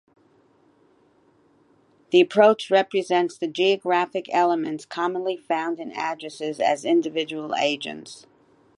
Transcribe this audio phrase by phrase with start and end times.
[2.09, 8.25] The approach represents the geographic elements commonly found in addresses as individual agents.